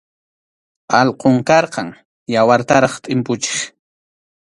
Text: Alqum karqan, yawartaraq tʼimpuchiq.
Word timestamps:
Alqum 0.99 1.35
karqan, 1.49 1.89
yawartaraq 2.33 2.93
tʼimpuchiq. 3.03 3.57